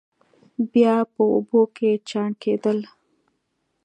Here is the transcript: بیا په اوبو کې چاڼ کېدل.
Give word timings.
بیا 0.71 0.95
په 1.13 1.21
اوبو 1.33 1.61
کې 1.75 1.91
چاڼ 2.09 2.29
کېدل. 2.43 2.77